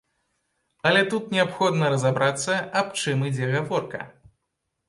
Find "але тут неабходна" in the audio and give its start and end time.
0.89-1.91